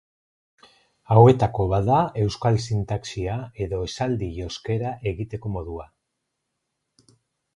[1.15, 3.35] Hauetako bat da euskal sintaxia
[3.67, 5.89] edo esaldi-joskera egiteko modua.